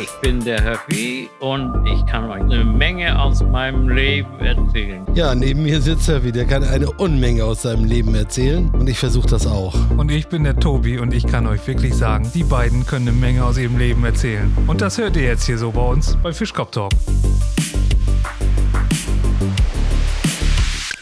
[0.00, 5.06] Ich bin der Höffi und ich kann euch eine Menge aus meinem Leben erzählen.
[5.14, 8.98] Ja, neben mir sitzt Höffi, der kann eine Unmenge aus seinem Leben erzählen und ich
[8.98, 9.76] versuche das auch.
[9.96, 13.16] Und ich bin der Tobi und ich kann euch wirklich sagen, die beiden können eine
[13.16, 14.52] Menge aus ihrem Leben erzählen.
[14.66, 16.92] Und das hört ihr jetzt hier so bei uns bei Fischkopf Talk.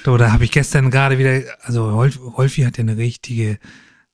[0.05, 3.59] So, da habe ich gestern gerade wieder, also Rolf, Rolfi hat ja eine richtige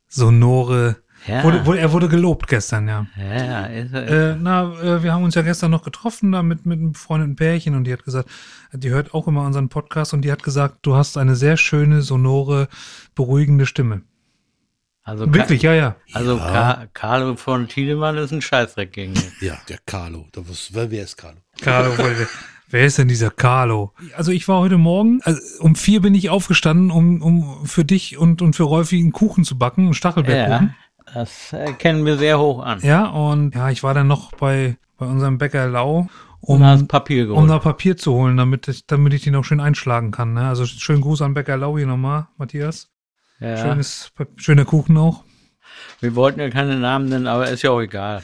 [0.08, 0.96] sonore,
[1.26, 1.42] Ja.
[1.42, 3.06] wurde, wurde, er wurde gelobt gestern, ja.
[3.16, 4.32] Ja, ist er.
[4.32, 7.36] Äh, na, äh, wir haben uns ja gestern noch getroffen da mit, mit einem befreundeten
[7.36, 8.28] Pärchen und die hat gesagt,
[8.72, 12.02] die hört auch immer unseren Podcast und die hat gesagt, du hast eine sehr schöne,
[12.02, 12.68] sonore,
[13.14, 14.02] beruhigende Stimme.
[15.02, 15.96] Also, Wirklich, ja, ja.
[16.14, 19.40] Also Ka Carlo von Tiedemann ist ein Scheißdreck gegen mich.
[19.42, 20.26] Ja, der Carlo.
[20.32, 21.40] Da was, wer, wer ist Carlo?
[21.60, 22.26] Carlo, wer,
[22.68, 23.92] wer ist denn dieser Carlo?
[24.16, 28.16] Also ich war heute Morgen, also um vier bin ich aufgestanden, um, um für dich
[28.16, 30.68] und, und für Rolfi einen Kuchen zu backen, einen Stachelbeerkuchen.
[30.68, 30.74] Ja,
[31.14, 32.80] das erkennen wir sehr hoch an.
[32.82, 36.08] Ja, und ja, ich war dann noch bei, bei unserem Bäcker Lau,
[36.40, 39.60] um, hast Papier um da Papier zu holen, damit ich, damit ich die noch schön
[39.60, 40.34] einschlagen kann.
[40.34, 40.46] Ne?
[40.46, 42.90] Also schönen Gruß an Bäcker Lau hier nochmal, Matthias.
[43.40, 43.56] ja.
[43.56, 45.24] Schönes, schöner Kuchen auch.
[46.00, 48.22] Wir wollten ja keine Namen nennen, aber ist ja auch egal.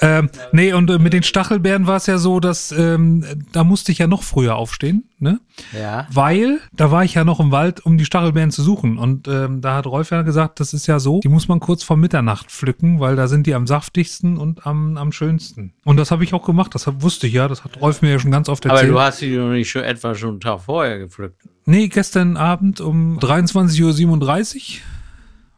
[0.00, 3.92] Ähm, nee, und äh, mit den Stachelbeeren war es ja so, dass ähm, da musste
[3.92, 5.38] ich ja noch früher aufstehen, ne?
[5.78, 6.06] Ja.
[6.10, 8.98] Weil da war ich ja noch im Wald, um die Stachelbeeren zu suchen.
[8.98, 11.82] Und ähm, da hat Rolf ja gesagt, das ist ja so, die muss man kurz
[11.82, 15.72] vor Mitternacht pflücken, weil da sind die am saftigsten und am, am schönsten.
[15.84, 18.10] Und das habe ich auch gemacht, das hab, wusste ich ja, das hat Rolf mir
[18.10, 18.92] ja schon ganz oft Aber erzählt.
[18.92, 21.42] du hast sie doch nicht schon etwa schon einen Tag vorher gepflückt.
[21.66, 24.80] nee, gestern Abend um 23.37 Uhr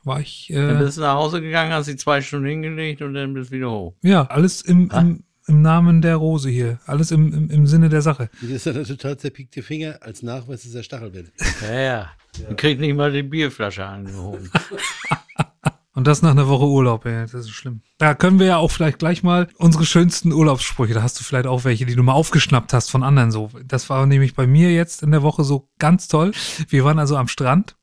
[0.05, 3.15] war ich, Dann äh, bist du nach Hause gegangen, hast sie zwei Stunden hingelegt und
[3.15, 3.95] dann bist du wieder hoch.
[4.03, 6.81] ja, alles im, im, im Namen der Rose hier.
[6.87, 8.31] Alles im, im, im Sinne der Sache.
[8.41, 11.27] Jetzt hat er total zerpiekte Finger als Nachweis dieser Stachelbeere.
[11.63, 12.11] Ja, ja.
[12.49, 14.51] Du kriegst nicht mal die Bierflasche angehoben.
[15.95, 17.83] Und das nach einer Woche Urlaub, ey, das ist schlimm.
[17.99, 21.47] Da können wir ja auch vielleicht gleich mal unsere schönsten Urlaubssprüche, da hast du vielleicht
[21.47, 23.51] auch welche, die du mal aufgeschnappt hast von anderen so.
[23.67, 26.33] Das war nämlich bei mir jetzt in der Woche so ganz toll.
[26.69, 27.77] Wir waren also am Strand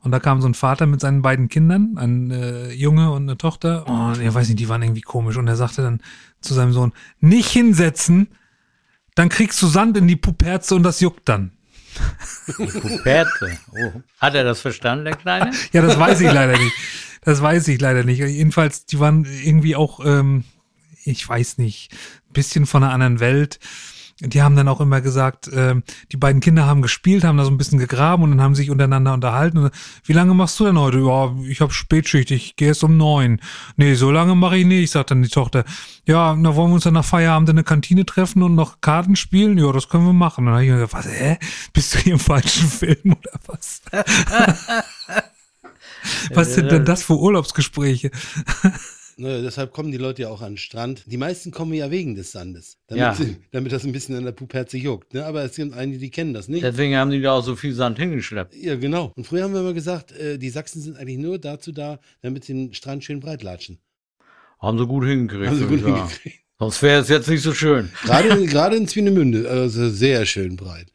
[0.00, 3.36] und da kam so ein Vater mit seinen beiden Kindern, ein äh, Junge und eine
[3.36, 3.86] Tochter.
[3.88, 5.36] Und er weiß nicht, die waren irgendwie komisch.
[5.36, 6.00] Und er sagte dann
[6.40, 8.28] zu seinem Sohn, nicht hinsetzen,
[9.14, 11.52] dann kriegst du Sand in die Puperze und das juckt dann.
[12.46, 13.58] Puperte.
[13.72, 14.02] Oh.
[14.20, 15.52] Hat er das verstanden, der Kleine?
[15.72, 16.76] Ja, das weiß ich leider nicht.
[17.22, 18.20] Das weiß ich leider nicht.
[18.20, 20.44] Jedenfalls, die waren irgendwie auch, ähm,
[21.04, 21.92] ich weiß nicht,
[22.28, 23.58] ein bisschen von einer anderen Welt.
[24.20, 27.50] Die haben dann auch immer gesagt, ähm, die beiden Kinder haben gespielt, haben da so
[27.50, 29.58] ein bisschen gegraben und dann haben sie sich untereinander unterhalten.
[29.58, 29.72] Und,
[30.04, 31.00] wie lange machst du denn heute?
[31.00, 33.40] Ja, ich habe Spätschicht, ich gehe erst um neun.
[33.76, 35.64] Nee, so lange mache ich nicht, sagt dann die Tochter.
[36.06, 39.16] Ja, da wollen wir uns dann nach Feierabend in der Kantine treffen und noch Karten
[39.16, 39.58] spielen?
[39.58, 40.46] Ja, das können wir machen.
[40.46, 41.38] Und dann habe ich mir gedacht, was, hä?
[41.74, 43.82] Bist du hier im falschen Film oder was?
[46.32, 48.12] Was sind denn das für Urlaubsgespräche?
[49.18, 51.04] Naja, deshalb kommen die Leute ja auch an den Strand.
[51.06, 52.76] Die meisten kommen ja wegen des Sandes.
[52.86, 53.14] Damit, Ja.
[53.14, 55.14] sie, damit das ein bisschen an der Puperze juckt.
[55.14, 55.24] Ne?
[55.24, 56.62] Aber es sind einige, die kennen das nicht.
[56.62, 58.54] Deswegen haben die da auch so viel Sand hingeschleppt.
[58.54, 59.12] Ja, genau.
[59.16, 62.44] Und früher haben wir immer gesagt, äh, die Sachsen sind eigentlich nur dazu da, damit
[62.44, 63.78] sie den Strand schön breit latschen.
[64.58, 65.46] Haben sie gut hingekriegt.
[65.48, 66.40] Haben sie gut hingekriegt.
[66.58, 67.90] Sonst wäre es jetzt nicht so schön.
[68.04, 70.86] Gerade, gerade in Zwinemünde, also sehr schön breit.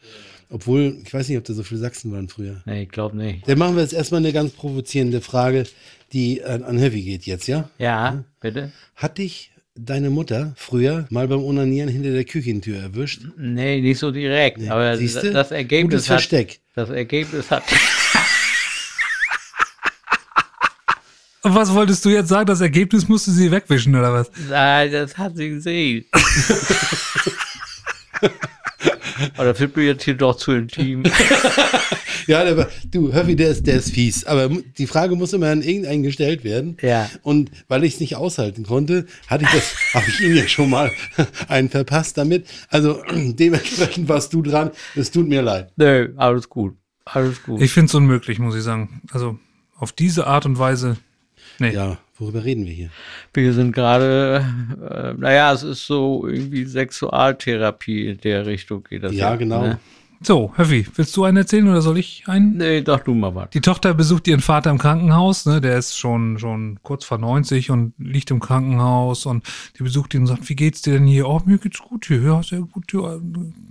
[0.53, 2.61] Obwohl, ich weiß nicht, ob da so viele Sachsen waren früher.
[2.65, 3.47] Nee, ich glaube nicht.
[3.47, 5.63] Dann machen wir jetzt erstmal eine ganz provozierende Frage,
[6.11, 7.69] die an, an Heavy geht jetzt, ja?
[7.77, 8.73] Ja, bitte?
[8.95, 13.21] Hat dich deine Mutter früher mal beim Onanieren hinter der Küchentür erwischt?
[13.37, 14.69] Nee, nicht so direkt.
[14.69, 15.31] aber Siehste?
[15.31, 16.17] das Ergebnis Gutes hat.
[16.17, 16.59] Versteck.
[16.75, 17.63] Das Ergebnis hat.
[21.43, 22.45] Und was wolltest du jetzt sagen?
[22.45, 24.29] Das Ergebnis musste sie wegwischen, oder was?
[24.49, 26.05] Nein, das hat sie gesehen.
[29.41, 31.03] Oder wird mir jetzt hier doch zu intim?
[32.27, 34.25] Ja, der, war- du, Höffi, der ist, der ist fies.
[34.25, 34.47] Aber
[34.77, 36.77] die Frage muss immer an irgendeinen gestellt werden.
[36.81, 37.09] Ja.
[37.23, 40.69] Und weil ich es nicht aushalten konnte, hatte ich das, habe ich ihm ja schon
[40.69, 40.91] mal
[41.47, 42.45] einen verpasst damit.
[42.69, 44.69] Also dementsprechend warst du dran.
[44.95, 45.71] Es tut mir leid.
[45.77, 46.75] Nö, alles gut.
[47.05, 47.59] Alles gut.
[47.59, 49.01] Ich finde es unmöglich, muss ich sagen.
[49.11, 49.39] Also
[49.75, 50.97] auf diese Art und Weise.
[51.59, 51.73] Nee.
[51.73, 52.89] Ja, worüber reden wir hier?
[53.33, 54.45] Wir sind gerade,
[54.89, 59.13] äh, naja, es ist so irgendwie Sexualtherapie in der Richtung geht das.
[59.13, 59.61] Ja, genau.
[59.61, 59.79] Ne?
[60.23, 62.57] So, Höffi, willst du einen erzählen oder soll ich einen?
[62.57, 63.49] Nee, sag du mal was.
[63.49, 65.61] Die Tochter besucht ihren Vater im Krankenhaus, ne?
[65.61, 69.43] Der ist schon, schon kurz vor 90 und liegt im Krankenhaus und
[69.79, 71.27] die besucht ihn und sagt, wie geht's dir denn hier?
[71.27, 72.21] Oh, mir geht's gut hier.
[72.21, 72.93] Ja, sehr gut.
[72.93, 73.17] Ja.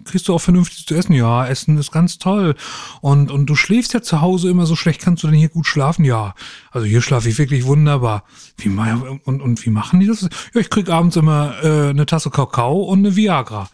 [0.03, 1.13] Kriegst du auch vernünftig zu essen?
[1.13, 2.57] Ja, Essen ist ganz toll.
[3.01, 5.01] Und, und du schläfst ja zu Hause immer so schlecht.
[5.03, 6.05] Kannst du denn hier gut schlafen?
[6.05, 6.35] Ja.
[6.73, 8.25] Also hier schlafe ich wirklich wunderbar.
[8.57, 10.29] Wie, und, und wie machen die das?
[10.53, 13.69] Ja, ich krieg abends immer äh, eine Tasse Kakao und eine Viagra.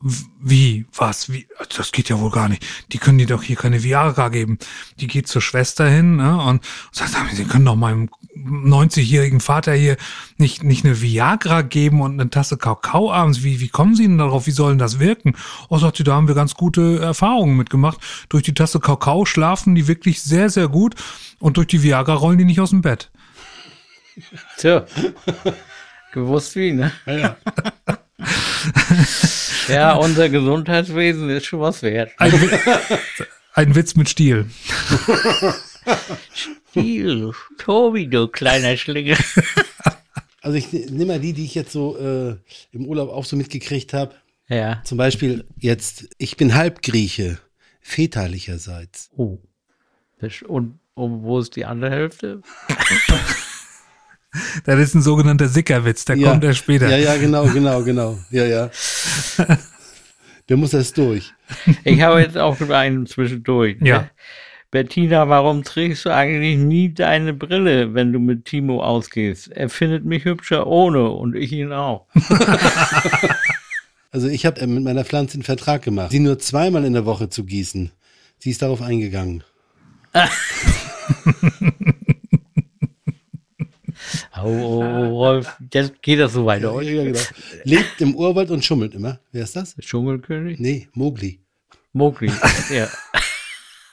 [0.00, 0.86] Wie?
[0.94, 1.32] Was?
[1.32, 1.48] Wie?
[1.74, 2.64] Das geht ja wohl gar nicht.
[2.92, 4.58] Die können dir doch hier keine Viagra geben.
[5.00, 6.62] Die geht zur Schwester hin ne, und
[6.92, 9.96] sagt, "Sag mal, sie können doch meinem 90-jährigen Vater hier
[10.36, 13.42] nicht, nicht eine Viagra geben und eine Tasse Kakao abends.
[13.42, 14.46] Wie, wie kommen Sie denn darauf?
[14.46, 15.34] Wie soll denn das wirken?
[15.70, 17.98] Oh, sagt sie, da haben wir ganz gute Erfahrungen mitgemacht.
[18.28, 20.94] Durch die Tasse Kakao schlafen die wirklich sehr, sehr gut
[21.38, 23.10] und durch die Viagra rollen die nicht aus dem Bett.
[24.58, 24.84] Tja.
[26.12, 26.92] Gewusst wie, ne?
[27.06, 27.36] Ja, ja.
[29.68, 32.12] Ja, unser Gesundheitswesen ist schon was wert.
[32.18, 32.32] Ein,
[33.54, 34.46] ein Witz mit Stil.
[36.70, 39.16] Stil, Tobi, du kleiner Schlingel.
[40.42, 42.36] Also ich nehme mal die, die ich jetzt so äh,
[42.70, 44.14] im Urlaub auch so mitgekriegt habe.
[44.48, 44.80] Ja.
[44.84, 47.38] Zum Beispiel jetzt, ich bin Halbgrieche,
[47.80, 49.10] väterlicherseits.
[49.16, 49.38] Oh.
[50.46, 52.42] Und, und wo ist die andere Hälfte?
[54.64, 56.88] Das ist ein sogenannter Sickerwitz, der kommt erst später.
[56.88, 58.18] Ja, ja, genau, genau, genau.
[58.30, 58.70] Ja, ja.
[60.48, 61.32] Der muss erst durch.
[61.82, 63.80] Ich habe jetzt auch einen zwischendurch.
[63.80, 63.88] ne?
[63.88, 64.10] Ja.
[64.70, 69.48] Bettina, warum trägst du eigentlich nie deine Brille, wenn du mit Timo ausgehst?
[69.48, 72.06] Er findet mich hübscher ohne und ich ihn auch.
[74.12, 77.28] Also ich habe mit meiner Pflanze einen Vertrag gemacht, sie nur zweimal in der Woche
[77.28, 77.90] zu gießen.
[78.38, 79.44] Sie ist darauf eingegangen.
[84.42, 86.72] Oh, oh, oh Rolf, das geht das so weiter.
[86.82, 87.18] Ja, ja, genau.
[87.64, 89.18] Lebt im Urwald und schummelt immer.
[89.32, 89.74] Wer ist das?
[89.76, 90.58] Dschungelkönig?
[90.60, 91.40] Nee, Mowgli.
[91.92, 92.30] Mowgli.
[92.70, 92.88] ja.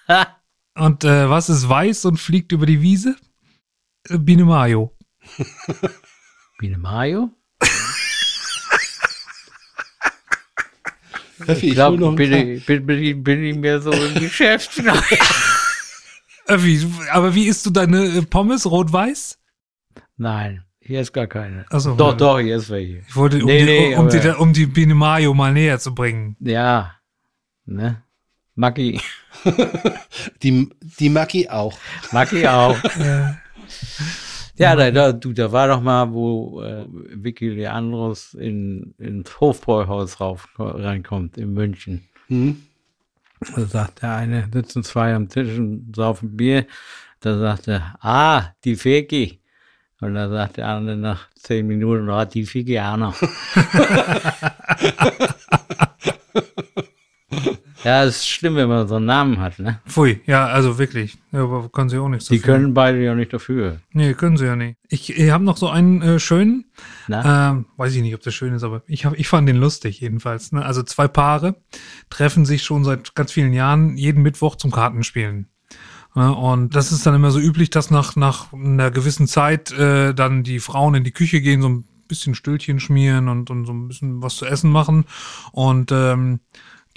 [0.75, 3.15] Und äh, was ist weiß und fliegt über die Wiese?
[4.09, 4.91] Äh, Biene Mayo.
[6.57, 7.29] Biene Mayo?
[11.43, 14.81] Pfeffi, Ich glaube, bin, ich- bin, bin, bin ich mehr so im Geschäft.
[16.47, 19.37] Wie, aber wie isst du deine äh, Pommes rot-weiß?
[20.17, 21.65] Nein, hier ist gar keine.
[21.71, 22.17] So, doch, ja.
[22.17, 22.99] doch, hier ist welche.
[23.07, 25.93] Ich wollte, um, Nee, die, nee, um, die, um die Biene Mayo mal näher zu
[25.95, 26.35] bringen.
[26.39, 26.95] Ja,
[27.65, 28.03] ne?
[28.55, 29.01] Maggi.
[30.43, 30.69] Die,
[30.99, 31.77] die Maki auch.
[32.11, 32.77] Maggi auch.
[32.99, 33.33] Äh,
[34.55, 40.19] Ja, da, da, du, da war doch mal, wo äh, Vicky Leandros in, ins Hofbräuhaus
[40.19, 42.03] rauf, reinkommt in München.
[42.27, 42.61] Hm?
[43.55, 46.67] Da sagt der eine, sitzen zwei am Tisch und saufen Bier.
[47.19, 49.39] Da sagt er, ah, die Vicky.
[50.03, 52.45] Und da sagt der andere nach zehn Minuten, ah, die
[52.97, 53.15] noch.
[57.85, 59.79] ja, es ist schlimm, wenn man so einen Namen hat, ne?
[59.87, 61.17] pfui, ja, also wirklich.
[61.31, 62.53] Ja, aber können sie auch nichts Die dafür.
[62.53, 63.79] können beide ja nicht dafür.
[63.93, 64.77] Nee, können sie ja nicht.
[64.89, 66.65] Ich, ich habe noch so einen äh, schönen.
[67.09, 70.01] Ähm, weiß ich nicht, ob das schön ist, aber ich, hab, ich fand den lustig
[70.01, 70.51] jedenfalls.
[70.51, 70.65] Ne?
[70.65, 71.55] Also zwei Paare
[72.09, 75.47] treffen sich schon seit ganz vielen Jahren jeden Mittwoch zum Kartenspielen.
[76.15, 80.13] Ja, und das ist dann immer so üblich, dass nach, nach einer gewissen Zeit äh,
[80.13, 83.73] dann die Frauen in die Küche gehen, so ein bisschen Stühlchen schmieren und, und so
[83.73, 85.05] ein bisschen was zu essen machen.
[85.51, 86.39] Und ähm,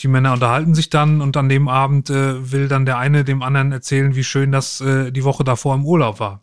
[0.00, 3.42] die Männer unterhalten sich dann und an dem Abend äh, will dann der eine dem
[3.42, 6.42] anderen erzählen, wie schön das äh, die Woche davor im Urlaub war.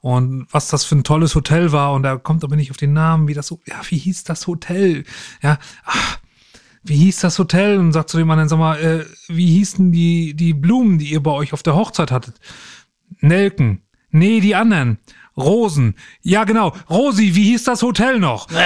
[0.00, 2.92] Und was das für ein tolles Hotel war, und er kommt aber nicht auf den
[2.92, 5.04] Namen, wie das so, ja, wie hieß das Hotel?
[5.42, 6.18] Ja, ach,
[6.84, 7.78] wie hieß das Hotel?
[7.78, 11.22] Und sagt zu dem anderen, sag mal, äh, wie hießen die, die Blumen, die ihr
[11.22, 12.36] bei euch auf der Hochzeit hattet?
[13.20, 13.82] Nelken.
[14.10, 14.98] Nee, die anderen.
[15.36, 15.96] Rosen.
[16.22, 16.74] Ja, genau.
[16.88, 18.48] Rosi, wie hieß das Hotel noch?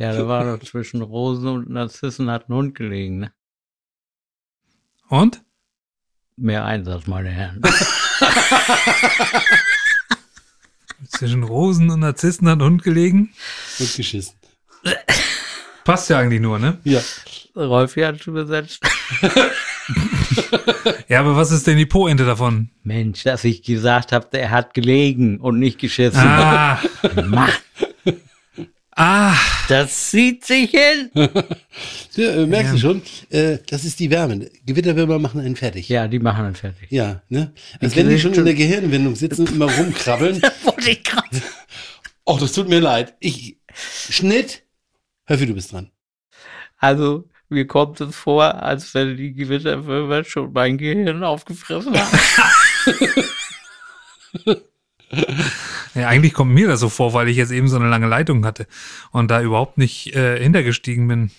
[0.00, 3.34] Ja, da war doch zwischen Rosen und Narzissen hat ein Hund gelegen, ne?
[5.10, 5.44] Und?
[6.36, 7.60] Mehr Einsatz, meine Herren.
[11.20, 13.28] Zwischen Rosen und Narzissen hat ein Hund gelegen?
[13.78, 14.32] Und geschissen.
[15.84, 16.78] Passt ja eigentlich nur, ne?
[16.84, 17.02] Ja.
[17.54, 18.80] Rolfi hat schon besetzt.
[21.08, 22.70] Ja, aber was ist denn die Po-Ente davon?
[22.84, 26.20] Mensch, dass ich gesagt habe, er hat gelegen und nicht geschissen.
[26.20, 26.80] Ah,
[27.26, 27.50] Mann,
[29.00, 29.36] ah,
[29.68, 31.10] das zieht sich hin.
[32.16, 34.50] ja äh, merkst du schon, äh, das ist die Wärme.
[34.66, 35.88] Gewitterwürmer machen einen fertig.
[35.88, 36.90] Ja, die machen dann fertig.
[36.90, 37.52] Ja, ne?
[37.80, 40.42] Als wenn die schon in der Gehirnwindung sitzen und immer rumkrabbeln.
[40.64, 41.28] Wollte ich gerade.
[42.26, 43.14] Oh, das tut mir leid.
[43.18, 44.62] Ich, Schnitt.
[45.26, 45.90] Höffi, du bist dran.
[46.76, 52.18] Also, mir kommt es vor, als wenn die Gewitterwürmer schon mein Gehirn aufgefressen haben.
[55.94, 58.44] Ja, eigentlich kommt mir das so vor, weil ich jetzt eben so eine lange Leitung
[58.44, 58.66] hatte
[59.10, 61.30] und da überhaupt nicht äh, hintergestiegen bin.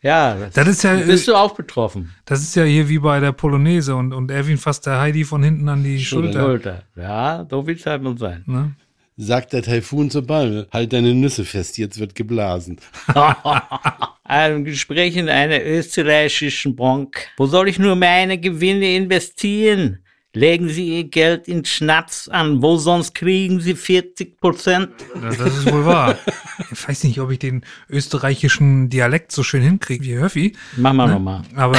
[0.00, 2.12] Ja, das, Das ist ja, bist du auch betroffen.
[2.24, 5.42] das ist ja hier wie bei der Polonaise und, und Erwin fasst der Heidi von
[5.42, 6.40] hinten an die Schulter.
[6.40, 6.82] Schulter.
[6.94, 8.44] Ja, so viel Zeit muss sein.
[8.46, 8.74] Ne?
[9.16, 10.68] Sagt der Taifun zur Palme.
[10.72, 12.78] Halt deine Nüsse fest, jetzt wird geblasen.
[14.24, 17.26] Ein Gespräch in einer österreichischen Bank.
[17.36, 19.98] Wo soll ich nur meine Gewinne investieren?
[20.38, 24.90] Legen Sie Ihr Geld in Schnatz an, wo sonst kriegen Sie 40 Prozent.
[25.20, 26.16] Das ist wohl wahr.
[26.72, 30.56] Ich weiß nicht, ob ich den österreichischen Dialekt so schön hinkriege wie Höffi.
[30.76, 31.42] Mach mal nochmal.
[31.54, 31.78] Aber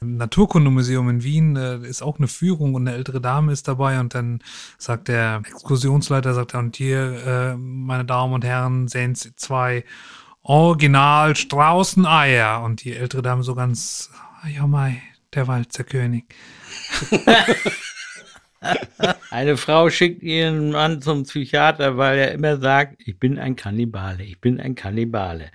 [0.00, 3.98] im Naturkundemuseum in Wien äh, ist auch eine Führung und eine ältere Dame ist dabei
[3.98, 4.38] und dann
[4.78, 9.84] sagt der Exkursionsleiter, sagt er, und hier, äh, meine Damen und Herren, sehen Sie zwei
[10.42, 12.62] Original Straußeneier.
[12.62, 15.02] Und die ältere Dame so ganz, "Ah, ja mei,
[15.34, 16.24] der Walzerkönig.
[19.30, 24.24] Eine Frau schickt ihren Mann zum Psychiater, weil er immer sagt, ich bin ein Kannibale,
[24.24, 25.50] ich bin ein Kannibale.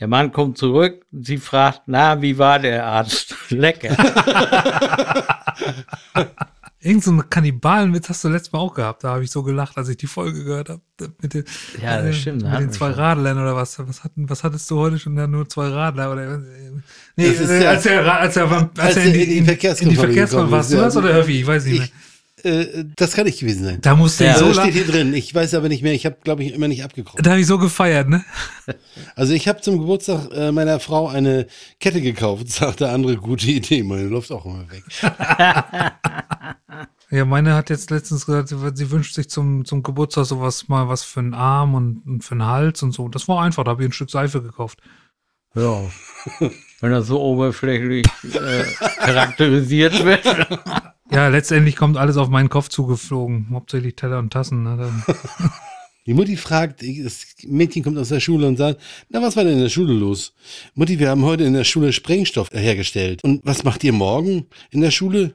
[0.00, 3.36] Der Mann kommt zurück, sie fragt, na, wie war der Arzt?
[3.50, 3.96] Lecker.
[6.84, 9.04] Irgend so einen Kannibalenwitz hast du letztes Mal auch gehabt.
[9.04, 10.82] Da habe ich so gelacht, als ich die Folge gehört habe.
[11.22, 11.44] Mit den,
[11.82, 13.00] Ja, das äh, stimmt, Mit den zwei schon.
[13.00, 13.78] Radlern oder was?
[13.78, 15.16] Was, hatten, was hattest du heute schon?
[15.16, 16.12] Ja, nur zwei Radler?
[16.12, 16.38] Oder,
[17.16, 19.28] nee, Das ist äh, ja- als er, als er, als als er in die, in
[19.28, 21.40] in, die Verkehrskontrolle warst du das oder Höffi?
[21.40, 21.84] Ich weiß nicht mehr.
[21.86, 22.13] Ich,
[22.44, 23.78] äh, das kann ich gewesen sein.
[23.80, 25.14] Da musste Ja, ich so steht hier drin.
[25.14, 25.92] Ich weiß aber nicht mehr.
[25.92, 27.24] Ich habe, glaube ich, immer nicht abgeguckt.
[27.24, 28.24] Da habe ich so gefeiert, ne?
[29.16, 31.46] Also ich habe zum Geburtstag äh, meiner Frau eine
[31.80, 32.48] Kette gekauft.
[32.52, 33.82] Sagt der andere, gute Idee.
[33.82, 34.84] Meine läuft auch immer weg.
[37.10, 40.88] Ja, meine hat jetzt letztens gesagt, sie, sie wünscht sich zum, zum Geburtstag sowas mal
[40.88, 43.08] was für einen Arm und, und für einen Hals und so.
[43.08, 44.80] Das war einfach, da habe ich ein Stück Seife gekauft.
[45.54, 45.82] Ja.
[46.84, 48.62] Wenn das so oberflächlich äh,
[48.98, 50.22] charakterisiert wird.
[51.10, 53.46] Ja, letztendlich kommt alles auf meinen Kopf zugeflogen.
[53.52, 54.64] Hauptsächlich Teller und Tassen.
[54.64, 54.92] Ne?
[56.06, 59.54] Die Mutti fragt, das Mädchen kommt aus der Schule und sagt, na, was war denn
[59.54, 60.34] in der Schule los?
[60.74, 63.24] Mutti, wir haben heute in der Schule Sprengstoff hergestellt.
[63.24, 65.32] Und was macht ihr morgen in der Schule?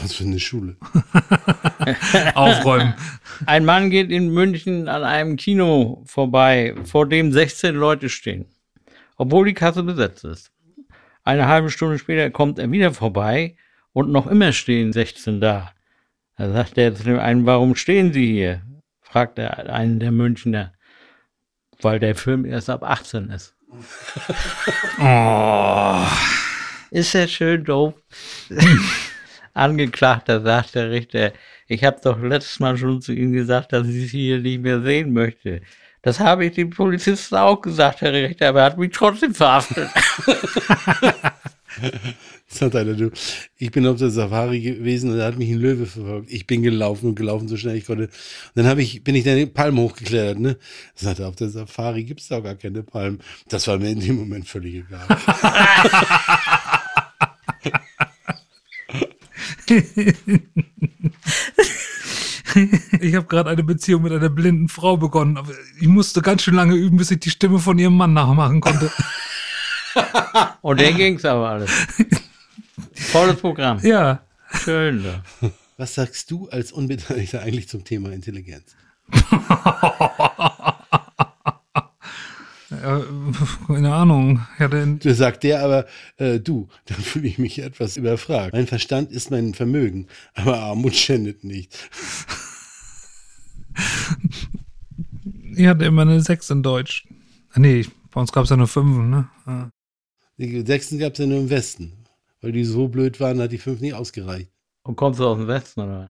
[0.00, 0.76] Was für eine Schule?
[2.36, 2.94] Aufräumen.
[3.46, 8.46] Ein Mann geht in München an einem Kino vorbei, vor dem 16 Leute stehen,
[9.16, 10.52] obwohl die Kasse besetzt ist.
[11.24, 13.56] Eine halbe Stunde später kommt er wieder vorbei
[13.92, 15.72] und noch immer stehen 16 da.
[16.36, 18.62] Da sagt er zu dem einen, warum stehen Sie hier?
[19.00, 20.72] fragt er einen der Münchner,
[21.82, 23.54] weil der Film erst ab 18 ist.
[24.98, 26.06] Oh.
[26.90, 27.94] Ist ja schön doof.
[29.54, 31.32] Angeklagter, sagt der Richter,
[31.66, 34.82] ich habe doch letztes Mal schon zu Ihnen gesagt, dass ich Sie hier nicht mehr
[34.82, 35.62] sehen möchte.
[36.02, 39.90] Das habe ich dem Polizisten auch gesagt, Herr Richter, aber er hat mich trotzdem verhaftet.
[42.48, 43.10] Sagt einer, du,
[43.56, 46.30] ich bin auf der Safari gewesen und da hat mich ein Löwe verfolgt.
[46.30, 48.04] Ich bin gelaufen und gelaufen, so schnell ich konnte.
[48.04, 48.10] Und
[48.54, 50.58] dann habe ich, bin ich dann den Palm hochgeklettert, ne?
[50.94, 53.20] Sagt er, auf der Safari gibt's da gar keine Palmen.
[53.48, 55.06] Das war mir in dem Moment völlig egal.
[63.00, 66.54] Ich habe gerade eine Beziehung mit einer blinden Frau begonnen, aber ich musste ganz schön
[66.54, 68.90] lange üben, bis ich die Stimme von ihrem Mann nachmachen konnte.
[70.60, 71.70] Und der ging's aber alles.
[72.94, 73.78] Volles Programm.
[73.82, 74.22] Ja.
[74.52, 75.04] Schön.
[75.04, 75.22] Da.
[75.76, 78.76] Was sagst du als Unbeteiligter eigentlich zum Thema Intelligenz?
[82.82, 83.02] Äh,
[83.66, 84.40] keine Ahnung.
[84.58, 85.86] Hatte in, Da sagt der aber,
[86.16, 88.52] äh, du, dann fühle ich mich etwas überfragt.
[88.52, 91.78] Mein Verstand ist mein Vermögen, aber Armut schändet nicht.
[95.56, 97.06] ich hatte immer eine 6 in Deutsch.
[97.52, 99.28] Ah, nee, bei uns gab es ja nur 5, ne?
[99.46, 99.70] Ah.
[100.38, 101.92] Die Sechsten gab's ja nur im Westen.
[102.40, 104.50] Weil die so blöd waren, hat die fünf nicht ausgereicht.
[104.82, 106.08] Und kommst du aus dem Westen, oder?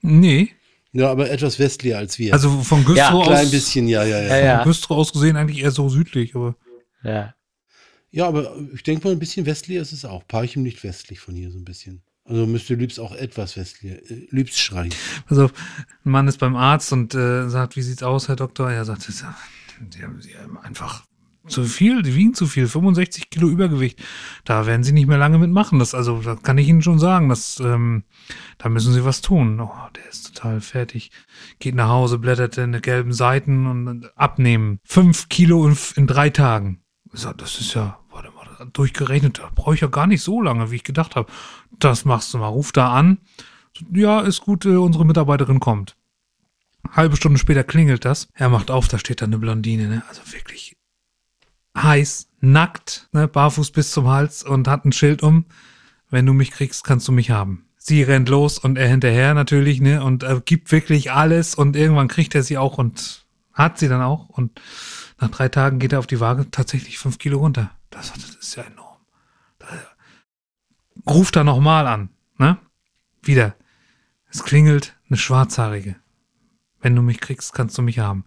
[0.00, 0.50] Nee,
[0.98, 2.32] Ja, aber etwas westlicher als wir.
[2.32, 4.28] also von Güstrow Ja, aus, Klein bisschen, ja, ja, ja.
[4.28, 4.56] Ja, ja.
[4.62, 6.56] von Güstrow aus gesehen eigentlich eher so südlich, aber
[7.02, 7.34] Ja.
[8.10, 10.26] Ja, aber ich denke mal, ein bisschen westlicher ist es auch.
[10.26, 12.02] Parchim nicht westlich von hier, so ein bisschen.
[12.24, 13.96] Also müsste Lübs auch etwas westlicher.
[14.10, 14.92] Äh, Lübs schreien.
[15.28, 18.70] Also, ein Mann ist beim Arzt und äh, sagt, wie sieht's aus, Herr Doktor?
[18.70, 19.24] Er sagt, "Das-
[19.90, 21.04] Sie haben, Sie haben einfach
[21.48, 24.02] zu viel, Sie wiegen zu viel, 65 Kilo Übergewicht.
[24.44, 25.78] Da werden Sie nicht mehr lange mitmachen.
[25.78, 27.28] Das, also, das kann ich Ihnen schon sagen.
[27.28, 28.04] Das, ähm,
[28.58, 29.60] da müssen Sie was tun.
[29.60, 31.10] Oh, der ist total fertig.
[31.58, 34.80] Geht nach Hause, blättert in die gelben Seiten und dann abnehmen.
[34.84, 36.82] Fünf Kilo in, in drei Tagen.
[37.12, 40.70] Sag, das ist ja, warte mal, durchgerechnet, da brauche ich ja gar nicht so lange,
[40.70, 41.30] wie ich gedacht habe.
[41.78, 43.18] Das machst du mal, ruf da an.
[43.92, 45.96] Ja, ist gut, äh, unsere Mitarbeiterin kommt.
[46.90, 48.28] Halbe Stunde später klingelt das.
[48.34, 50.02] Er macht auf, da steht da eine Blondine, ne?
[50.08, 50.77] Also wirklich
[51.82, 53.28] heiß, nackt, ne?
[53.28, 55.46] Barfuß bis zum Hals und hat ein Schild um.
[56.10, 57.66] Wenn du mich kriegst, kannst du mich haben.
[57.76, 60.02] Sie rennt los und er hinterher natürlich, ne?
[60.02, 64.02] Und äh, gibt wirklich alles und irgendwann kriegt er sie auch und hat sie dann
[64.02, 64.28] auch.
[64.28, 64.60] Und
[65.20, 67.70] nach drei Tagen geht er auf die Waage tatsächlich fünf Kilo runter.
[67.90, 68.98] Das, das ist ja enorm.
[69.58, 69.66] Da,
[71.10, 72.58] ruft er nochmal an, ne?
[73.22, 73.54] Wieder.
[74.30, 75.96] Es klingelt eine Schwarzhaarige.
[76.80, 78.24] Wenn du mich kriegst, kannst du mich haben.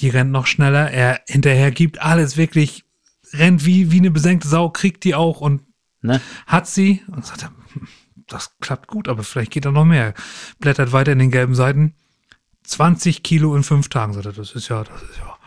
[0.00, 0.90] Die rennt noch schneller.
[0.90, 2.84] Er hinterher gibt alles wirklich,
[3.32, 5.62] rennt wie, wie eine besenkte Sau, kriegt die auch und
[6.02, 6.20] Ne?
[6.46, 7.88] hat sie und sagt, er, "Hm,
[8.26, 10.12] das klappt gut, aber vielleicht geht da noch mehr.
[10.58, 11.94] Blättert weiter in den gelben Seiten.
[12.64, 14.32] 20 Kilo in fünf Tagen, sagt er.
[14.32, 15.38] Das ist ja, das ist ja,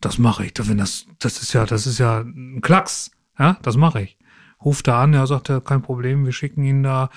[0.00, 0.52] das mache ich.
[0.56, 3.10] Wenn das, das ist ja, das ist ja ein Klacks.
[3.38, 4.16] Ja, das mache ich.
[4.64, 7.10] Ruft da an, ja, sagt er, kein Problem, wir schicken ihn da.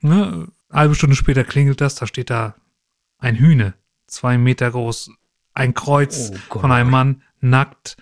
[0.00, 0.48] Ne?
[0.72, 2.54] Halbe Stunde später klingelt das, da steht da
[3.18, 3.74] ein Hühne,
[4.10, 5.10] zwei Meter groß,
[5.54, 7.96] ein Kreuz Oh von einem Mann, nackt,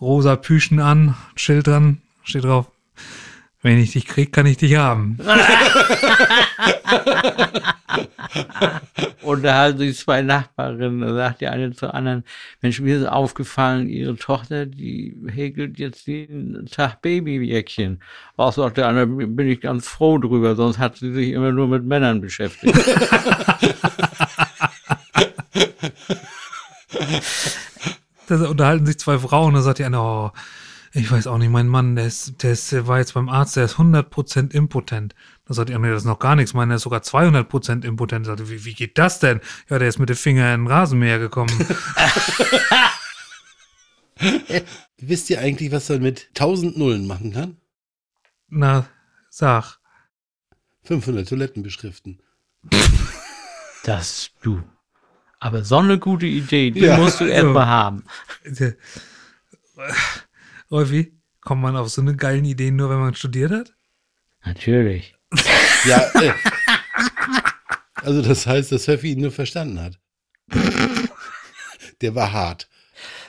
[0.00, 2.70] rosa Püschen an, Schild dran, steht drauf,
[3.62, 5.18] wenn ich dich krieg, kann ich dich haben.
[9.22, 12.22] Und da haben sich zwei Nachbarinnen, da sagt die eine zur anderen,
[12.60, 18.00] Mensch, mir ist aufgefallen, ihre Tochter, die häkelt jetzt jeden Tag Babyjäckchen.
[18.36, 21.66] Auch sagt der andere, bin ich ganz froh drüber, sonst hat sie sich immer nur
[21.66, 22.78] mit Männern beschäftigt.
[28.28, 30.32] Da unterhalten sich zwei Frauen, da sagt die eine, oh,
[30.92, 33.54] ich weiß auch nicht, mein Mann, der, ist, der, ist, der war jetzt beim Arzt,
[33.56, 35.14] der ist 100% impotent.
[35.44, 38.26] Da sagt die andere, das ist noch gar nichts, meiner ist sogar 200% impotent.
[38.26, 39.40] Da sagt, wie, wie geht das denn?
[39.68, 41.52] Ja, der ist mit dem Finger in den Rasenmäher gekommen.
[44.98, 47.58] Wisst ihr eigentlich, was man mit 1000 Nullen machen kann?
[48.48, 48.88] Na,
[49.28, 49.78] sag.
[50.84, 52.20] 500 Toiletten beschriften.
[53.84, 54.62] Das du.
[55.38, 56.96] Aber so eine gute Idee, die Ja.
[56.96, 58.04] musst du erstmal haben.
[58.44, 58.74] Der-
[60.70, 63.74] Rolfi, kommt man auf so eine geilen Idee nur, wenn man studiert hat?
[64.44, 65.14] Natürlich.
[65.84, 66.32] Ja, äh,
[67.96, 69.98] also das heißt, dass Höffi ihn nur verstanden hat.
[72.00, 72.68] Der war hart.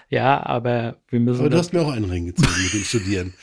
[0.09, 1.41] Ja, aber wir müssen.
[1.41, 3.33] Aber du hast mir auch einen reingezogen mit dem Studieren.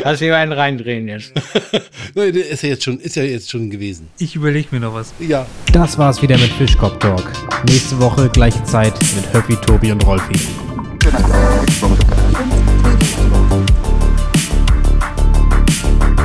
[0.00, 1.32] Kannst du hier einen reindrehen jetzt.
[2.14, 4.08] Nein, der ist ja jetzt schon, ist ja jetzt schon gewesen.
[4.18, 5.12] Ich überlege mir noch was.
[5.18, 5.46] Ja.
[5.72, 7.30] Das war's wieder mit Fischkopf Talk.
[7.66, 10.38] Nächste Woche gleiche Zeit mit Höppi, Tobi und Rolfi.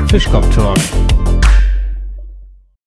[0.10, 0.78] Fischkopf Talk,